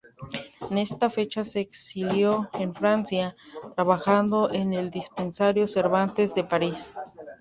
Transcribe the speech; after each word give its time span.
En 0.71 0.79
esta 0.79 1.11
fecha 1.11 1.43
se 1.43 1.59
exilió 1.59 2.49
en 2.53 2.73
Francia, 2.73 3.35
trabajando 3.75 4.51
en 4.51 4.73
el 4.73 4.89
Dispensario 4.89 5.67
Cervantes 5.67 6.33
de 6.33 6.43
París. 6.43 6.95